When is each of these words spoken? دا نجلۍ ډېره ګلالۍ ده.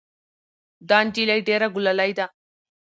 دا 0.89 0.97
نجلۍ 1.05 1.39
ډېره 1.47 1.67
ګلالۍ 1.75 2.11
ده. 2.17 2.25